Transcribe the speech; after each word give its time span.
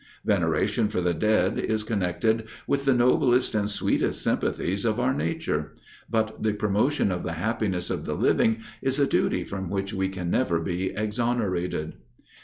Veneration 0.25 0.87
for 0.89 0.99
the 0.99 1.13
dead 1.13 1.59
is 1.59 1.83
connected 1.83 2.47
with 2.65 2.85
the 2.85 2.93
noblest 2.95 3.53
and 3.53 3.69
sweetest 3.69 4.23
sympathies 4.23 4.83
of 4.83 4.99
our 4.99 5.13
nature: 5.13 5.73
but 6.09 6.41
the 6.41 6.53
promotion 6.53 7.11
of 7.11 7.21
the 7.21 7.33
happiness 7.33 7.91
of 7.91 8.05
the 8.05 8.15
living 8.15 8.61
is 8.81 8.97
a 8.97 9.05
duty 9.05 9.43
from 9.43 9.69
which 9.69 9.93
we 9.93 10.09
can 10.09 10.31
never 10.31 10.59
be 10.59 10.85
exonerated. 10.95 11.97